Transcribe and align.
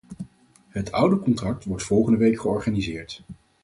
Het 0.69 0.91
oudercontact 0.91 1.63
wordt 1.65 1.83
volgende 1.83 2.17
week 2.19 2.39
georganiseerd. 2.41 3.23